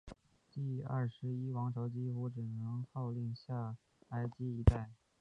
[0.51, 3.77] 第二十一王朝几乎只能号令下
[4.09, 4.89] 埃及一带。